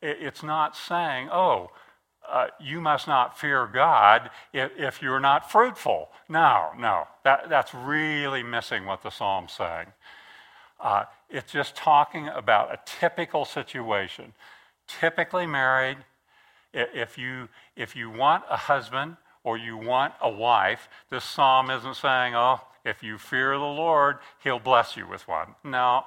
[0.00, 1.70] it's not saying, oh,
[2.28, 6.10] uh, you must not fear God if, if, you're not fruitful.
[6.28, 9.88] No, no, that, that's really missing what the psalm's saying.
[10.80, 14.32] Uh, it's just talking about a typical situation.
[14.86, 15.98] Typically married,
[16.72, 21.96] if you, if you want a husband or you want a wife, this psalm isn't
[21.96, 25.54] saying, oh, if you fear the Lord, he'll bless you with one.
[25.64, 26.04] No,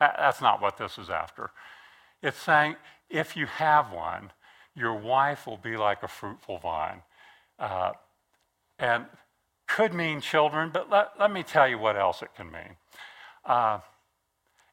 [0.00, 1.50] that's not what this is after.
[2.22, 2.76] It's saying,
[3.08, 4.32] if you have one,
[4.74, 7.02] your wife will be like a fruitful vine.
[7.58, 7.92] Uh,
[8.78, 9.06] and
[9.66, 12.76] could mean children, but let, let me tell you what else it can mean.
[13.44, 13.80] Uh,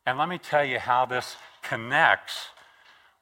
[0.05, 2.47] and let me tell you how this connects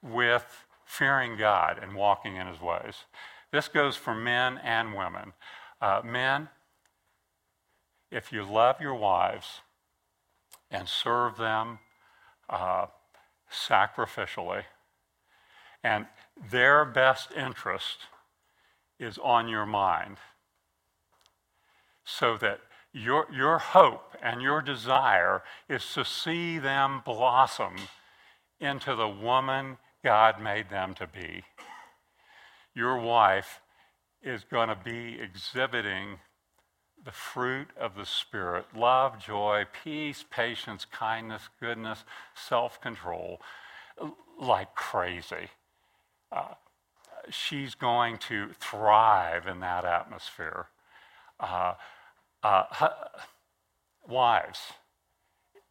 [0.02, 3.04] with fearing God and walking in his ways.
[3.52, 5.34] This goes for men and women.
[5.80, 6.48] Uh, men,
[8.10, 9.60] if you love your wives
[10.70, 11.78] and serve them
[12.48, 12.86] uh,
[13.50, 14.62] sacrificially,
[15.84, 16.06] and
[16.50, 17.98] their best interest
[18.98, 20.16] is on your mind,
[22.04, 22.60] so that
[22.92, 27.76] your, your hope and your desire is to see them blossom
[28.60, 31.42] into the woman God made them to be.
[32.74, 33.60] Your wife
[34.22, 36.18] is going to be exhibiting
[37.04, 42.04] the fruit of the Spirit love, joy, peace, patience, kindness, goodness,
[42.34, 43.40] self control
[44.40, 45.48] like crazy.
[46.30, 46.54] Uh,
[47.30, 50.66] she's going to thrive in that atmosphere.
[51.38, 51.74] Uh,
[52.42, 52.88] uh,
[54.08, 54.58] wives,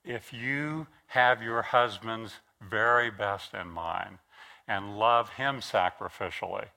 [0.04, 4.20] if you have your husband's very best in mind
[4.68, 6.68] and love him sacrificially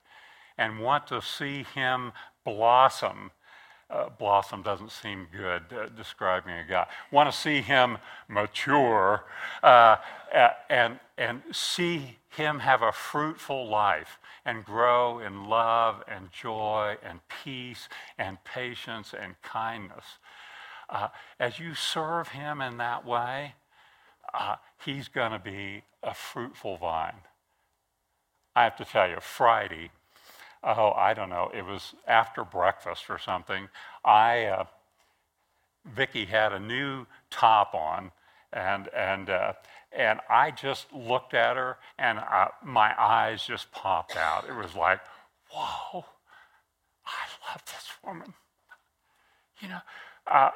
[0.57, 2.11] and want to see him
[2.43, 3.31] blossom,
[3.89, 6.87] uh, blossom doesn't seem good uh, describing a guy.
[7.11, 9.25] Want to see him mature
[9.61, 9.97] uh,
[10.69, 17.19] and, and see him have a fruitful life and grow in love and joy and
[17.43, 17.87] peace
[18.17, 20.05] and patience and kindness.
[20.89, 23.53] Uh, as you serve him in that way,
[24.33, 27.21] uh, he's going to be a fruitful vine.
[28.55, 29.91] I have to tell you, Friday,
[30.65, 33.69] oh, I don't know, it was after breakfast or something.
[34.03, 34.65] I, uh,
[35.85, 38.11] Vicky had a new top on,
[38.51, 39.53] and and uh,
[39.91, 44.45] and I just looked at her, and I, my eyes just popped out.
[44.49, 44.99] It was like,
[45.51, 46.05] whoa,
[47.05, 48.33] I love this woman.
[49.61, 49.79] You know,
[50.27, 50.51] uh,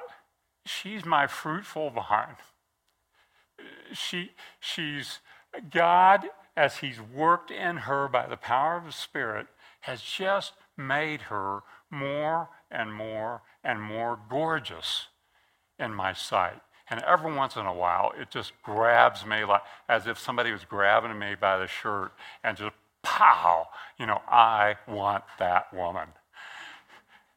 [0.65, 2.35] she's my fruitful vine.
[3.93, 5.19] She, she's
[5.71, 9.47] God, as He's worked in her by the power of His Spirit,
[9.81, 15.07] has just made her more and more and more gorgeous
[15.77, 16.61] in my sight.
[16.89, 20.65] And every once in a while, it just grabs me like as if somebody was
[20.65, 22.11] grabbing me by the shirt
[22.43, 26.09] and just pow, you know, I want that woman.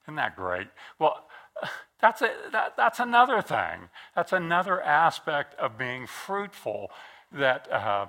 [0.05, 0.68] Isn't that great?
[0.98, 1.26] Well,
[2.00, 3.88] that's, a, that, that's another thing.
[4.16, 6.90] That's another aspect of being fruitful
[7.33, 8.07] that uh,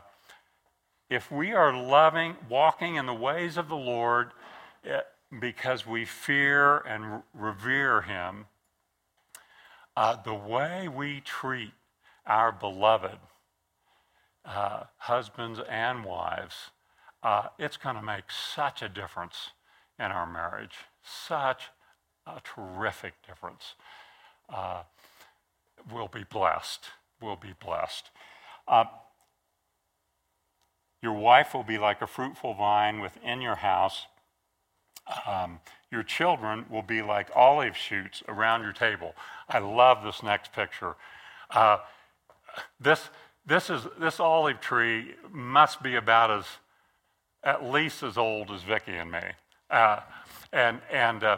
[1.14, 4.32] if we are loving, walking in the ways of the Lord
[4.84, 5.02] eh,
[5.40, 8.48] because we fear and revere Him,
[9.96, 11.74] uh, the way we treat
[12.26, 13.20] our beloved
[14.44, 16.72] uh, husbands and wives,
[17.22, 19.52] uh, it's going to make such a difference
[20.00, 20.78] in our marriage.
[21.04, 21.66] Such
[22.26, 23.76] a terrific difference.
[24.52, 24.82] Uh,
[25.92, 26.86] we'll be blessed.
[27.22, 28.10] We'll be blessed.
[31.04, 34.06] Your wife will be like a fruitful vine within your house.
[35.28, 35.60] Um,
[35.92, 39.14] your children will be like olive shoots around your table.
[39.50, 40.96] I love this next picture.
[41.52, 41.80] Uh,
[42.80, 43.10] this,
[43.46, 46.46] this, is, this olive tree must be about as,
[47.44, 49.24] at least as old as Vicky and me.
[49.70, 50.00] Uh,
[50.54, 51.38] and, and, uh,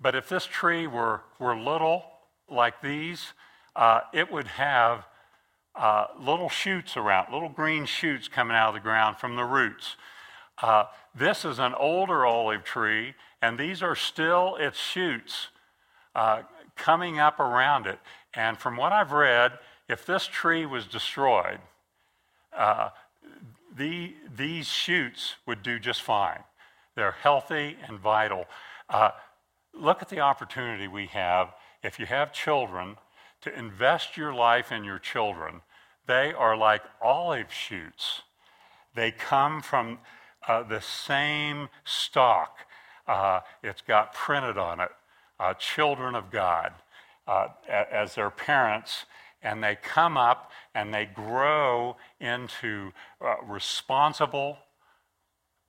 [0.00, 2.04] but if this tree were, were little,
[2.50, 3.34] like these,
[3.76, 5.06] uh, it would have
[5.76, 9.96] uh, little shoots around, little green shoots coming out of the ground from the roots.
[10.62, 15.48] Uh, this is an older olive tree, and these are still its shoots
[16.14, 16.42] uh,
[16.76, 17.98] coming up around it.
[18.34, 19.52] And from what I've read,
[19.88, 21.58] if this tree was destroyed,
[22.56, 22.90] uh,
[23.76, 26.42] the, these shoots would do just fine.
[26.94, 28.46] They're healthy and vital.
[28.88, 29.10] Uh,
[29.74, 31.52] look at the opportunity we have
[31.82, 32.96] if you have children
[33.42, 35.60] to invest your life in your children
[36.06, 38.22] they are like olive shoots.
[38.94, 39.98] They come from
[40.46, 42.58] uh, the same stock.
[43.06, 44.90] Uh, it's got printed on it,
[45.38, 46.72] uh, children of God,
[47.26, 49.04] uh, as their parents,
[49.42, 54.58] and they come up and they grow into uh, responsible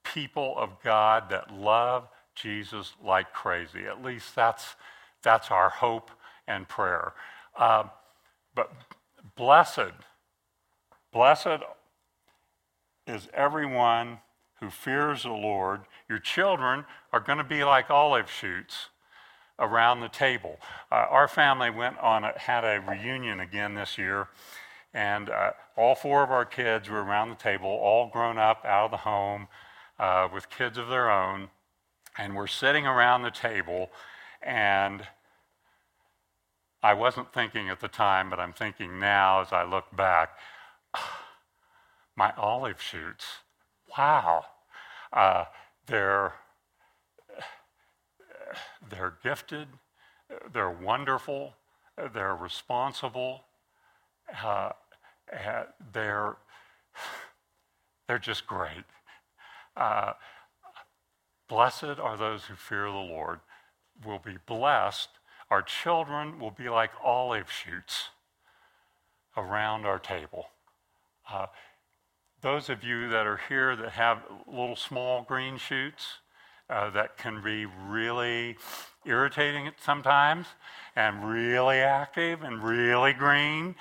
[0.04, 3.84] people of God that love Jesus like crazy.
[3.86, 4.76] At least that's,
[5.22, 6.10] that's our hope
[6.46, 7.12] and prayer.
[7.56, 7.84] Uh,
[8.54, 8.72] but
[9.36, 9.92] blessed,
[11.18, 11.64] blessed
[13.08, 14.18] is everyone
[14.60, 15.80] who fears the Lord.
[16.08, 18.90] Your children are going to be like olive shoots
[19.58, 20.60] around the table.
[20.92, 24.28] Uh, our family went on a, had a reunion again this year,
[24.94, 28.84] and uh, all four of our kids were around the table, all grown up out
[28.84, 29.48] of the home
[29.98, 31.48] uh, with kids of their own,
[32.16, 33.90] and we're sitting around the table,
[34.40, 35.02] and
[36.80, 40.38] I wasn't thinking at the time, but I'm thinking now as I look back.
[42.16, 43.26] My olive shoots.
[43.96, 44.44] Wow.
[45.12, 45.44] Uh,
[45.86, 46.34] they're
[48.90, 49.68] they're gifted,
[50.52, 51.54] they're wonderful,
[52.12, 53.44] they're responsible,
[54.42, 54.70] uh,
[55.92, 56.36] they're,
[58.08, 58.84] they're just great.
[59.76, 60.12] Uh,
[61.48, 63.40] blessed are those who fear the Lord,
[64.04, 65.08] will be blessed.
[65.50, 68.08] Our children will be like olive shoots
[69.36, 70.46] around our table.
[71.30, 71.46] Uh,
[72.40, 76.18] those of you that are here that have little small green shoots,
[76.70, 78.56] uh, that can be really
[79.04, 80.46] irritating sometimes
[80.94, 83.74] and really active and really green.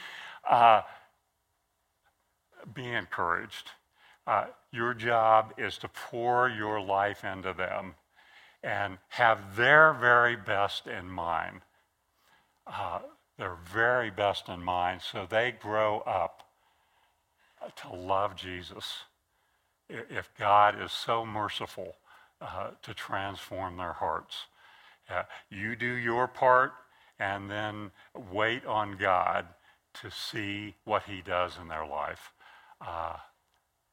[0.49, 0.81] Uh,
[2.73, 3.71] be encouraged.
[4.25, 7.95] Uh, your job is to pour your life into them
[8.63, 11.61] and have their very best in mind.
[12.65, 12.99] Uh,
[13.37, 16.46] their very best in mind so they grow up
[17.75, 19.03] to love Jesus.
[19.89, 21.95] If God is so merciful
[22.41, 24.45] uh, to transform their hearts.
[25.09, 26.73] Uh, you do your part
[27.19, 27.91] and then
[28.31, 29.45] wait on God
[30.01, 32.31] to see what He does in their life.
[32.79, 33.15] Uh,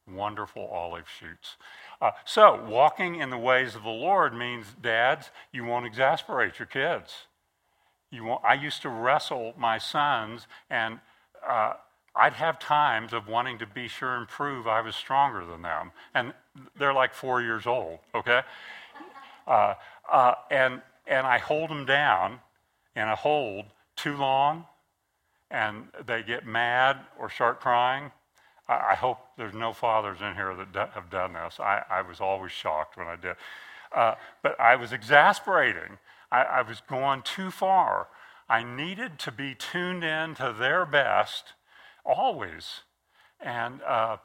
[0.07, 1.55] wonderful olive shoots.
[1.99, 6.67] Uh, so, walking in the ways of the Lord means, dads, you won't exasperate your
[6.67, 7.25] kids.
[8.11, 10.99] You won't, I used to wrestle my sons, and
[11.47, 11.73] uh,
[12.15, 15.91] I'd have times of wanting to be sure and prove I was stronger than them.
[16.13, 16.33] And
[16.77, 18.41] they're like four years old, okay?
[19.47, 19.73] Uh,
[20.11, 22.39] uh, and, and I hold them down
[22.95, 24.65] in a hold too long,
[25.51, 28.11] and they get mad or start crying.
[28.67, 31.59] I, I hope there's no fathers in here that have done this.
[31.59, 33.35] I, I was always shocked when I did.
[33.93, 35.97] Uh, but I was exasperating.
[36.31, 38.07] I, I was going too far.
[38.47, 41.53] I needed to be tuned in to their best
[42.05, 42.81] always.
[43.39, 44.17] And uh,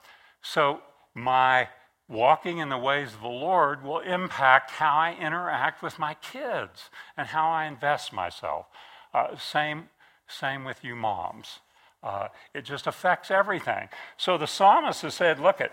[0.43, 0.81] so
[1.14, 1.68] my
[2.09, 6.91] walking in the ways of the Lord will impact how I interact with my kids
[7.16, 8.66] and how I invest myself.
[9.14, 9.89] Uh, same,
[10.28, 11.61] same with you moms.
[12.03, 13.89] Uh, it just affects everything.
[14.16, 15.72] So the psalmist has said, look at,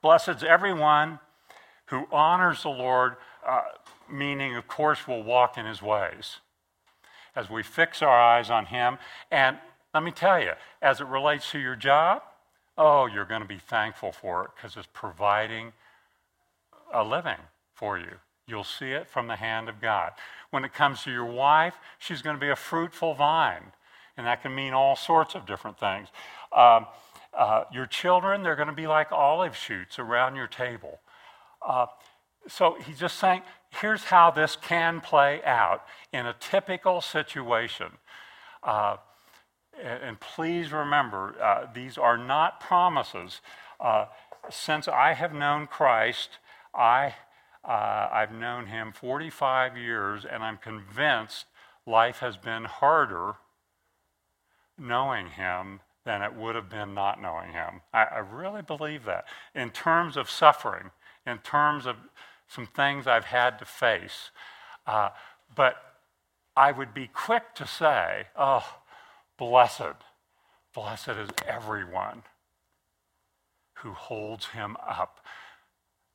[0.00, 1.18] blessed everyone
[1.86, 3.62] who honors the Lord, uh,
[4.10, 6.38] meaning, of course, will walk in his ways.
[7.34, 8.98] As we fix our eyes on him,
[9.30, 9.58] and
[9.94, 12.22] let me tell you, as it relates to your job,
[12.78, 15.72] oh, you're going to be thankful for it because it's providing
[16.92, 17.38] a living
[17.74, 18.16] for you.
[18.46, 20.12] You'll see it from the hand of God.
[20.50, 23.72] When it comes to your wife, she's going to be a fruitful vine,
[24.16, 26.08] and that can mean all sorts of different things.
[26.56, 26.86] Um,
[27.34, 31.00] uh, your children, they're going to be like olive shoots around your table.
[31.66, 31.86] Uh,
[32.48, 37.86] so he's just saying, here's how this can play out in a typical situation.
[38.62, 38.96] Uh,
[39.80, 43.40] and please remember, uh, these are not promises.
[43.80, 44.06] Uh,
[44.50, 46.38] since I have known Christ,
[46.74, 47.14] I,
[47.64, 51.46] uh, I've known him 45 years, and I'm convinced
[51.86, 53.36] life has been harder
[54.78, 57.80] knowing him than it would have been not knowing him.
[57.92, 59.26] I, I really believe that.
[59.54, 60.90] In terms of suffering,
[61.26, 61.96] in terms of
[62.48, 64.30] some things I've had to face.
[64.86, 65.10] Uh,
[65.54, 65.76] but
[66.56, 68.64] I would be quick to say, oh,
[69.42, 69.96] Blessed,
[70.72, 72.22] blessed is everyone
[73.78, 75.18] who holds him up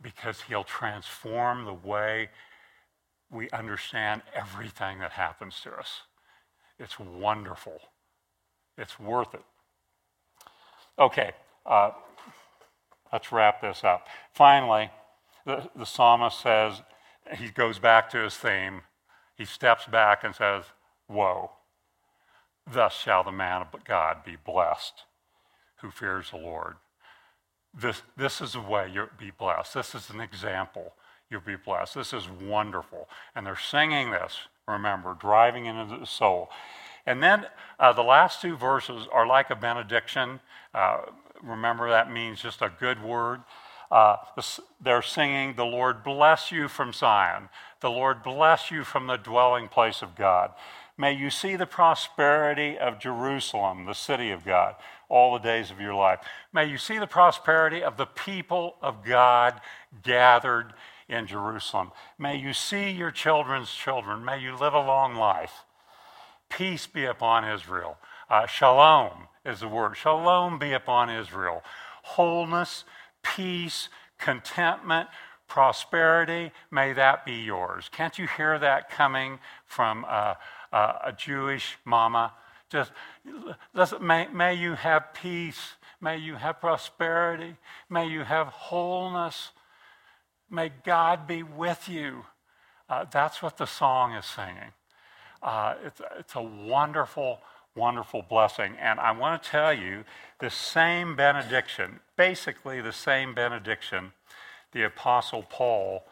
[0.01, 2.29] because he'll transform the way
[3.29, 6.03] we understand everything that happens to us.
[6.79, 7.81] It's wonderful.
[8.77, 9.43] It's worth it.
[10.97, 11.31] Okay,
[11.65, 11.91] uh,
[13.11, 14.07] let's wrap this up.
[14.31, 14.89] Finally,
[15.45, 16.81] the, the psalmist says,
[17.35, 18.83] he goes back to his theme.
[19.35, 20.63] He steps back and says,
[21.09, 21.51] Woe.
[22.71, 25.03] Thus shall the man of God be blessed.
[25.81, 26.75] who fears the Lord.
[27.73, 29.73] This, this is the way you'll be blessed.
[29.75, 30.93] This is an example.
[31.29, 31.95] You'll be blessed.
[31.95, 33.09] This is wonderful.
[33.35, 34.37] And they're singing this,
[34.67, 36.49] remember, driving into the soul.
[37.05, 37.47] And then
[37.79, 40.39] uh, the last two verses are like a benediction.
[40.73, 41.01] Uh,
[41.43, 43.41] remember, that means just a good word.
[43.91, 44.17] Uh,
[44.81, 47.49] they're singing, The Lord bless you from Zion.
[47.81, 50.51] The Lord bless you from the dwelling place of God.
[50.97, 54.75] May you see the prosperity of Jerusalem, the city of God,
[55.09, 56.19] all the days of your life.
[56.51, 59.61] May you see the prosperity of the people of God
[60.01, 60.73] gathered
[61.07, 61.91] in Jerusalem.
[62.17, 64.25] May you see your children's children.
[64.25, 65.63] May you live a long life.
[66.49, 67.97] Peace be upon Israel.
[68.29, 69.95] Uh, shalom is the word.
[69.95, 71.63] Shalom be upon Israel.
[72.03, 72.83] Wholeness,
[73.21, 75.09] peace, contentment,
[75.47, 77.89] prosperity, may that be yours.
[77.91, 80.35] Can't you hear that coming from uh,
[80.71, 82.33] uh, a Jewish mama?
[82.69, 82.91] Just
[84.01, 85.73] may, may you have peace.
[86.01, 87.55] May you have prosperity.
[87.89, 89.51] May you have wholeness.
[90.49, 92.25] May God be with you.
[92.89, 94.71] Uh, that's what the song is singing.
[95.41, 97.39] Uh, it's, it's a wonderful,
[97.75, 98.75] wonderful blessing.
[98.79, 100.03] And I want to tell you
[100.39, 104.13] the same benediction, basically the same benediction
[104.71, 106.03] the Apostle Paul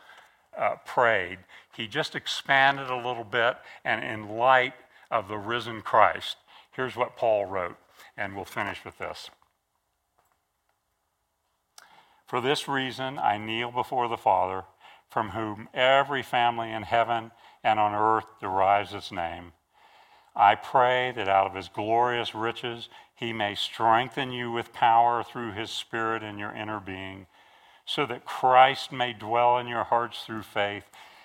[0.58, 1.39] uh, prayed.
[1.76, 4.73] He just expanded a little bit, and in light
[5.11, 6.38] of the risen Christ,
[6.71, 7.78] here's what Paul wrote,
[8.15, 9.30] and we'll finish with this.
[12.28, 14.63] For this reason, I kneel before the Father,
[15.09, 17.32] from whom every family in heaven
[17.63, 19.53] and on earth derives its name.
[20.36, 25.53] I pray that out of his glorious riches he may strengthen you with power through
[25.53, 27.28] his Spirit in your inner being,
[27.86, 30.84] so that Christ may dwell in your hearts through faith.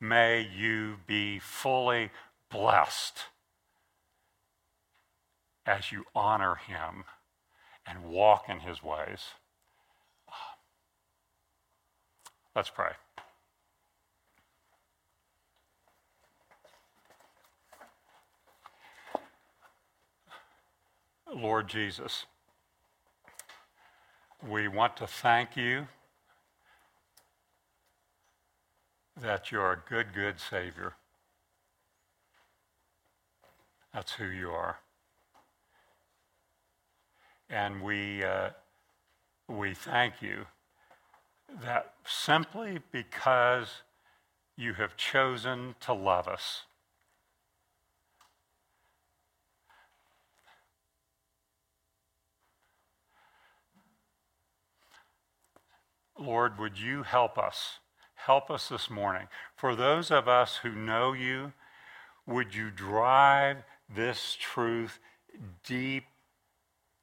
[0.00, 2.10] may you be fully
[2.50, 3.24] blessed
[5.66, 7.04] as you honor him
[7.86, 9.20] and walk in his ways.
[12.54, 12.92] Let's pray.
[21.34, 22.24] Lord Jesus,
[24.46, 25.86] we want to thank you
[29.22, 30.94] that you're a good, good Savior.
[33.92, 34.78] That's who you are.
[37.50, 38.50] And we, uh,
[39.48, 40.46] we thank you
[41.62, 43.82] that simply because
[44.56, 46.62] you have chosen to love us,
[56.18, 57.78] Lord, would you help us?
[58.28, 59.26] Help us this morning.
[59.56, 61.54] For those of us who know you,
[62.26, 63.56] would you drive
[63.88, 64.98] this truth
[65.64, 66.04] deep,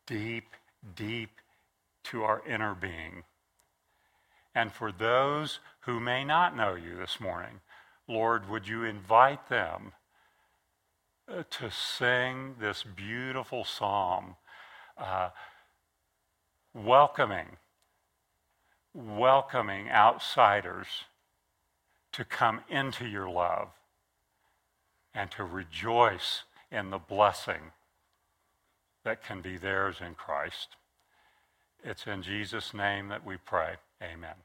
[0.05, 0.49] deep,
[0.95, 1.32] deep
[2.03, 3.23] to our inner being?
[4.53, 7.61] And for those who may not know you this morning,
[8.07, 9.93] Lord, would you invite them
[11.28, 14.36] uh, to sing this beautiful psalm,
[14.95, 15.30] uh,
[16.76, 17.57] welcoming
[18.95, 20.88] welcoming outsiders
[22.16, 23.68] to come into your love
[25.13, 27.72] and to rejoice in the blessing
[29.03, 30.78] that can be theirs in Christ.
[31.84, 33.76] It's in Jesus' name that we pray.
[34.01, 34.44] Amen.